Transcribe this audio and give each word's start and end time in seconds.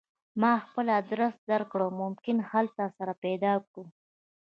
ما 0.41 0.53
خپل 0.65 0.85
ادرس 0.99 1.35
درکړ 1.51 1.81
ممکن 2.01 2.37
هلته 2.51 2.83
سره 2.97 3.13
پیدا 3.23 3.53
کړو 3.69 3.83